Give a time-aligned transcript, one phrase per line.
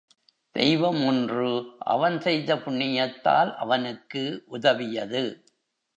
[0.55, 1.75] தெய்வம் ஒன்று
[1.79, 4.43] அவன் செய்த புண்ணியத்தால் அவனுக்கு
[4.47, 5.23] உதவியது.